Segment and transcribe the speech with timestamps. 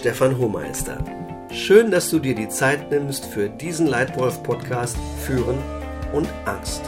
[0.00, 0.96] Stefan Hohmeister.
[1.52, 5.58] Schön, dass du dir die Zeit nimmst für diesen Leitwolf-Podcast Führen
[6.14, 6.80] und Angst.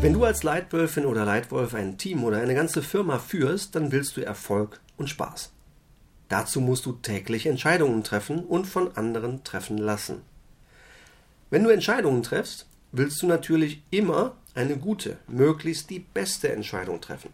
[0.00, 4.16] Wenn du als Leitwölfin oder Leitwolf ein Team oder eine ganze Firma führst, dann willst
[4.16, 5.53] du Erfolg und Spaß.
[6.34, 10.22] Dazu musst du täglich Entscheidungen treffen und von anderen treffen lassen.
[11.48, 17.30] Wenn du Entscheidungen triffst, willst du natürlich immer eine gute, möglichst die beste Entscheidung treffen.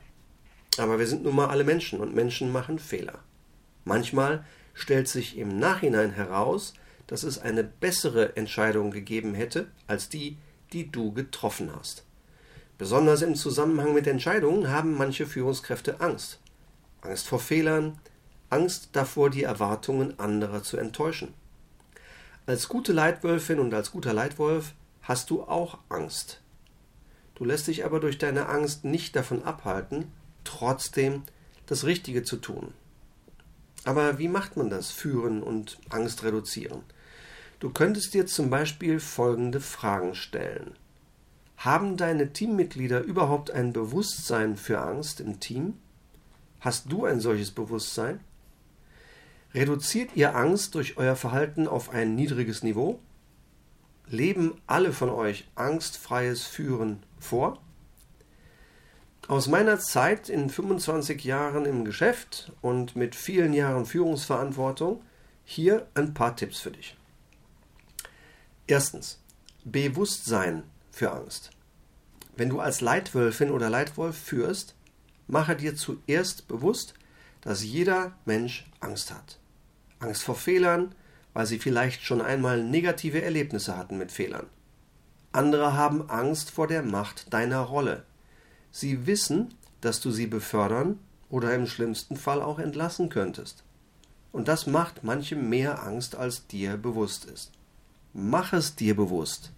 [0.76, 3.20] Aber wir sind nun mal alle Menschen und Menschen machen Fehler.
[3.86, 4.44] Manchmal
[4.74, 6.74] stellt sich im Nachhinein heraus,
[7.06, 10.36] dass es eine bessere Entscheidung gegeben hätte als die,
[10.74, 12.04] die du getroffen hast.
[12.76, 16.38] Besonders im Zusammenhang mit Entscheidungen haben manche Führungskräfte Angst.
[17.00, 17.98] Angst vor Fehlern,
[18.50, 21.32] Angst davor, die Erwartungen anderer zu enttäuschen.
[22.46, 26.40] Als gute Leitwölfin und als guter Leitwolf hast du auch Angst.
[27.36, 30.12] Du lässt dich aber durch deine Angst nicht davon abhalten,
[30.44, 31.22] trotzdem
[31.66, 32.74] das Richtige zu tun.
[33.84, 36.82] Aber wie macht man das, führen und Angst reduzieren?
[37.60, 40.74] Du könntest dir zum Beispiel folgende Fragen stellen.
[41.56, 45.74] Haben deine Teammitglieder überhaupt ein Bewusstsein für Angst im Team?
[46.58, 48.20] Hast du ein solches Bewusstsein?
[49.52, 53.00] Reduziert ihr Angst durch euer Verhalten auf ein niedriges Niveau?
[54.06, 57.60] Leben alle von euch angstfreies Führen vor?
[59.26, 65.02] Aus meiner Zeit in 25 Jahren im Geschäft und mit vielen Jahren Führungsverantwortung
[65.44, 66.96] hier ein paar Tipps für dich.
[68.66, 69.18] Erstens.
[69.64, 71.50] Bewusstsein für Angst.
[72.36, 74.74] Wenn du als Leitwölfin oder Leitwolf führst,
[75.26, 76.94] mache dir zuerst bewusst,
[77.40, 79.39] dass jeder Mensch Angst hat.
[80.00, 80.94] Angst vor Fehlern,
[81.32, 84.46] weil sie vielleicht schon einmal negative Erlebnisse hatten mit Fehlern.
[85.32, 88.02] Andere haben Angst vor der Macht deiner Rolle.
[88.72, 93.62] Sie wissen, dass du sie befördern oder im schlimmsten Fall auch entlassen könntest.
[94.32, 97.52] Und das macht manchem mehr Angst, als dir bewusst ist.
[98.12, 99.52] Mach es dir bewusst.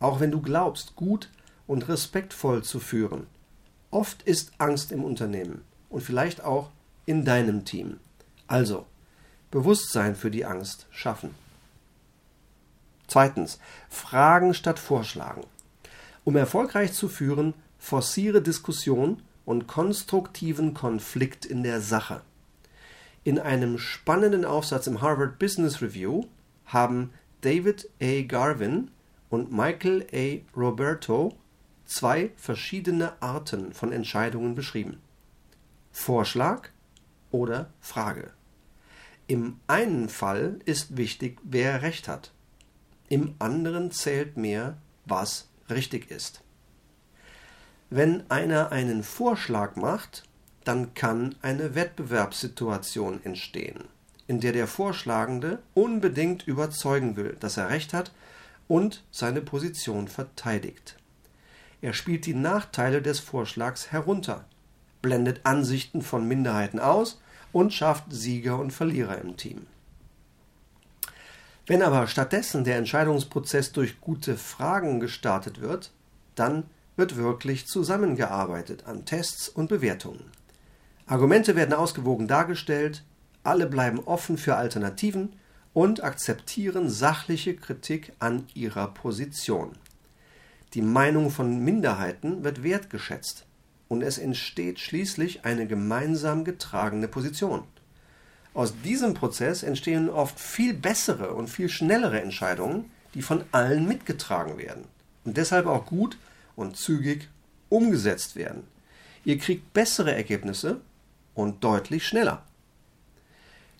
[0.00, 1.30] Auch wenn du glaubst, gut
[1.66, 3.26] und respektvoll zu führen.
[3.90, 6.70] Oft ist Angst im Unternehmen und vielleicht auch
[7.06, 7.98] in deinem Team.
[8.46, 8.86] Also,
[9.54, 11.32] Bewusstsein für die Angst schaffen.
[13.06, 13.60] Zweitens.
[13.88, 15.42] Fragen statt Vorschlagen.
[16.24, 22.22] Um erfolgreich zu führen, forciere Diskussion und konstruktiven Konflikt in der Sache.
[23.22, 26.24] In einem spannenden Aufsatz im Harvard Business Review
[26.66, 28.22] haben David A.
[28.22, 28.90] Garvin
[29.30, 30.58] und Michael A.
[30.58, 31.32] Roberto
[31.86, 35.00] zwei verschiedene Arten von Entscheidungen beschrieben.
[35.92, 36.70] Vorschlag
[37.30, 38.32] oder Frage.
[39.26, 42.32] Im einen Fall ist wichtig, wer recht hat.
[43.08, 44.76] Im anderen zählt mehr,
[45.06, 46.42] was richtig ist.
[47.88, 50.24] Wenn einer einen Vorschlag macht,
[50.64, 53.84] dann kann eine Wettbewerbssituation entstehen,
[54.26, 58.12] in der der Vorschlagende unbedingt überzeugen will, dass er recht hat
[58.68, 60.96] und seine Position verteidigt.
[61.80, 64.46] Er spielt die Nachteile des Vorschlags herunter,
[65.02, 67.20] blendet Ansichten von Minderheiten aus
[67.54, 69.66] und schafft Sieger und Verlierer im Team.
[71.66, 75.92] Wenn aber stattdessen der Entscheidungsprozess durch gute Fragen gestartet wird,
[76.34, 76.64] dann
[76.96, 80.24] wird wirklich zusammengearbeitet an Tests und Bewertungen.
[81.06, 83.04] Argumente werden ausgewogen dargestellt,
[83.44, 85.34] alle bleiben offen für Alternativen
[85.72, 89.72] und akzeptieren sachliche Kritik an ihrer Position.
[90.74, 93.46] Die Meinung von Minderheiten wird wertgeschätzt
[93.88, 97.62] und es entsteht schließlich eine gemeinsam getragene Position.
[98.54, 104.58] Aus diesem Prozess entstehen oft viel bessere und viel schnellere Entscheidungen, die von allen mitgetragen
[104.58, 104.84] werden
[105.24, 106.16] und deshalb auch gut
[106.56, 107.28] und zügig
[107.68, 108.64] umgesetzt werden.
[109.24, 110.80] Ihr kriegt bessere Ergebnisse
[111.34, 112.42] und deutlich schneller.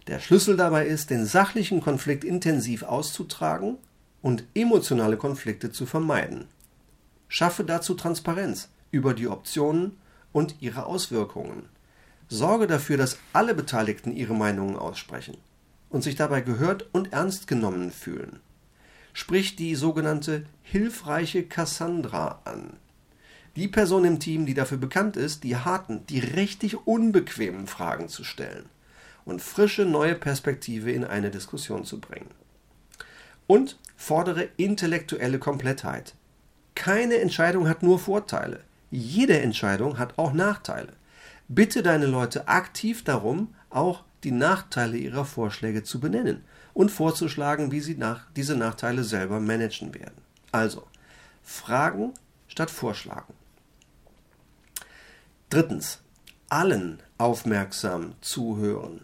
[0.06, 3.78] Der Schlüssel dabei ist, den sachlichen Konflikt intensiv auszutragen
[4.22, 6.46] und emotionale Konflikte zu vermeiden.
[7.28, 9.98] Schaffe dazu Transparenz über die Optionen
[10.32, 11.68] und ihre Auswirkungen.
[12.28, 15.36] Sorge dafür, dass alle Beteiligten ihre Meinungen aussprechen
[15.90, 18.40] und sich dabei gehört und ernst genommen fühlen.
[19.12, 22.74] Sprich die sogenannte hilfreiche Cassandra an.
[23.56, 28.24] Die Person im Team, die dafür bekannt ist, die harten, die richtig unbequemen Fragen zu
[28.24, 28.66] stellen
[29.24, 32.30] und frische neue Perspektive in eine Diskussion zu bringen.
[33.46, 36.14] Und fordere intellektuelle Komplettheit.
[36.74, 38.60] Keine Entscheidung hat nur Vorteile.
[38.94, 40.92] Jede Entscheidung hat auch Nachteile.
[41.48, 46.44] Bitte deine Leute aktiv darum, auch die Nachteile ihrer Vorschläge zu benennen
[46.74, 50.22] und vorzuschlagen, wie sie nach, diese Nachteile selber managen werden.
[50.52, 50.86] Also,
[51.42, 52.14] fragen
[52.46, 53.34] statt vorschlagen.
[55.50, 55.98] Drittens,
[56.48, 59.00] allen aufmerksam zuhören.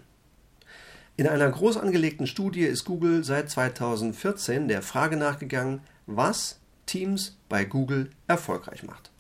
[1.17, 7.65] In einer groß angelegten Studie ist Google seit 2014 der Frage nachgegangen, was Teams bei
[7.65, 9.11] Google erfolgreich macht.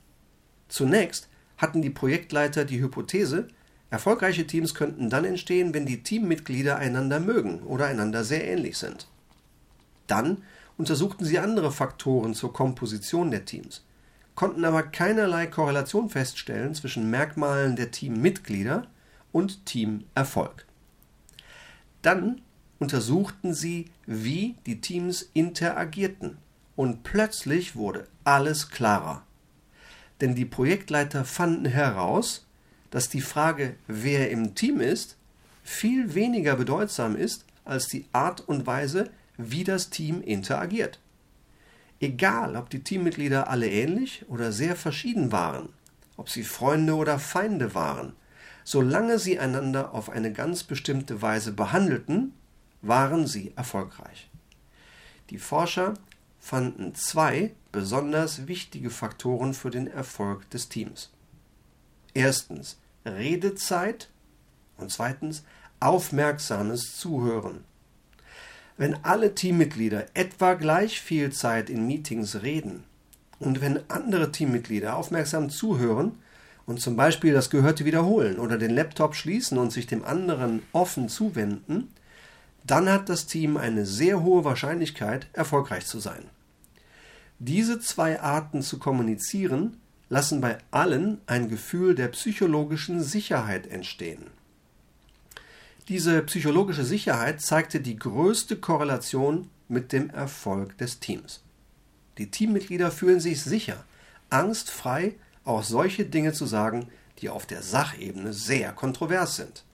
[0.71, 1.29] Zunächst
[1.59, 3.49] hatten die Projektleiter die Hypothese,
[3.91, 9.09] erfolgreiche Teams könnten dann entstehen, wenn die Teammitglieder einander mögen oder einander sehr ähnlich sind.
[10.07, 10.39] Dann
[10.79, 13.85] untersuchten sie andere Faktoren zur Komposition der Teams,
[14.37, 18.87] konnten aber keinerlei Korrelation feststellen zwischen Merkmalen der Teammitglieder
[19.33, 20.67] und Teamerfolg.
[22.01, 22.41] Dann
[22.79, 26.39] untersuchten sie, wie die Teams interagierten,
[26.77, 29.23] und plötzlich wurde alles klarer
[30.21, 32.47] denn die Projektleiter fanden heraus,
[32.91, 35.17] dass die Frage, wer im Team ist,
[35.63, 40.99] viel weniger bedeutsam ist als die Art und Weise, wie das Team interagiert.
[42.01, 45.69] Egal, ob die Teammitglieder alle ähnlich oder sehr verschieden waren,
[46.17, 48.15] ob sie Freunde oder Feinde waren,
[48.65, 52.33] solange sie einander auf eine ganz bestimmte Weise behandelten,
[52.83, 54.31] waren sie erfolgreich.
[55.29, 55.95] Die Forscher
[56.41, 61.11] fanden zwei besonders wichtige Faktoren für den Erfolg des Teams.
[62.15, 64.09] Erstens Redezeit
[64.77, 65.45] und zweitens
[65.79, 67.65] aufmerksames Zuhören.
[68.77, 72.85] Wenn alle Teammitglieder etwa gleich viel Zeit in Meetings reden
[73.39, 76.19] und wenn andere Teammitglieder aufmerksam zuhören
[76.67, 81.09] und zum Beispiel das Gehörte wiederholen oder den Laptop schließen und sich dem anderen offen
[81.09, 81.93] zuwenden,
[82.65, 86.25] dann hat das Team eine sehr hohe Wahrscheinlichkeit, erfolgreich zu sein.
[87.43, 89.79] Diese zwei Arten zu kommunizieren
[90.11, 94.27] lassen bei allen ein Gefühl der psychologischen Sicherheit entstehen.
[95.89, 101.43] Diese psychologische Sicherheit zeigte die größte Korrelation mit dem Erfolg des Teams.
[102.19, 103.85] Die Teammitglieder fühlen sich sicher,
[104.29, 105.15] angstfrei
[105.45, 106.89] auch solche Dinge zu sagen,
[107.21, 109.65] die auf der Sachebene sehr kontrovers sind.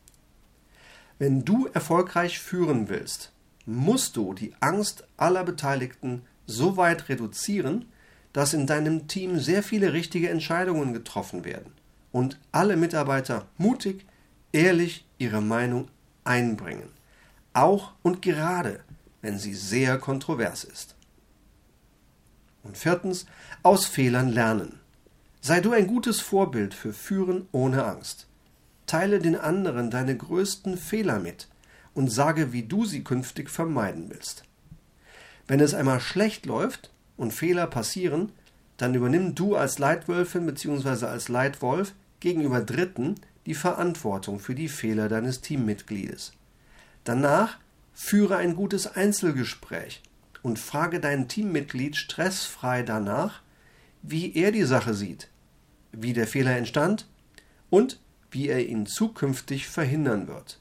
[1.18, 3.32] Wenn du erfolgreich führen willst,
[3.64, 7.86] musst du die Angst aller Beteiligten so weit reduzieren,
[8.32, 11.72] dass in deinem Team sehr viele richtige Entscheidungen getroffen werden
[12.12, 14.06] und alle Mitarbeiter mutig,
[14.52, 15.88] ehrlich ihre Meinung
[16.24, 16.90] einbringen,
[17.52, 18.80] auch und gerade,
[19.22, 20.94] wenn sie sehr kontrovers ist.
[22.62, 23.26] Und viertens,
[23.62, 24.80] aus Fehlern lernen.
[25.40, 28.26] Sei du ein gutes Vorbild für Führen ohne Angst.
[28.86, 31.48] Teile den anderen deine größten Fehler mit
[31.94, 34.45] und sage, wie du sie künftig vermeiden willst.
[35.48, 38.32] Wenn es einmal schlecht läuft und Fehler passieren,
[38.76, 41.06] dann übernimm du als Leitwölfin bzw.
[41.06, 43.16] als Leitwolf gegenüber Dritten
[43.46, 46.32] die Verantwortung für die Fehler deines Teammitgliedes.
[47.04, 47.58] Danach
[47.94, 50.02] führe ein gutes Einzelgespräch
[50.42, 53.40] und frage dein Teammitglied stressfrei danach,
[54.02, 55.28] wie er die Sache sieht,
[55.92, 57.06] wie der Fehler entstand
[57.70, 58.00] und
[58.30, 60.60] wie er ihn zukünftig verhindern wird.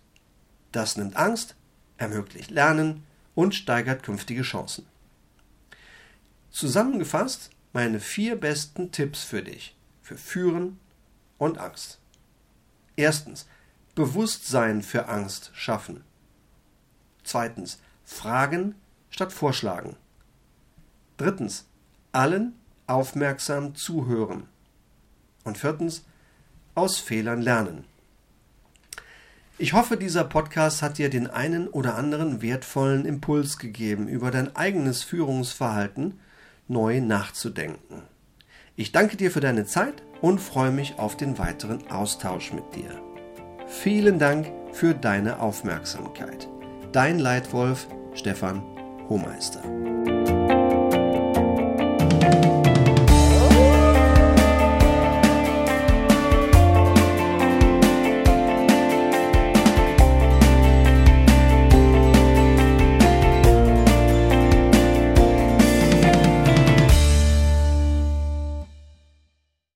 [0.72, 1.56] Das nimmt Angst,
[1.98, 3.04] ermöglicht Lernen
[3.36, 4.88] und steigert künftige Chancen.
[6.50, 10.80] Zusammengefasst meine vier besten Tipps für dich für Führen
[11.40, 12.00] und Angst.
[12.96, 13.48] Erstens,
[13.96, 16.04] Bewusstsein für Angst schaffen.
[17.24, 18.76] Zweitens, Fragen
[19.10, 19.96] statt Vorschlagen.
[21.18, 21.66] Drittens,
[22.12, 22.54] allen
[22.86, 24.48] aufmerksam zuhören.
[25.44, 26.06] Und viertens,
[26.76, 27.86] aus Fehlern lernen.
[29.58, 34.54] Ich hoffe, dieser Podcast hat dir den einen oder anderen wertvollen Impuls gegeben, über dein
[34.56, 36.20] eigenes Führungsverhalten
[36.68, 38.02] neu nachzudenken.
[38.76, 43.02] Ich danke dir für deine Zeit und freue mich auf den weiteren Austausch mit dir.
[43.68, 46.50] Vielen Dank für deine Aufmerksamkeit.
[46.92, 48.62] Dein Leitwolf Stefan
[49.08, 49.62] Hohmeister.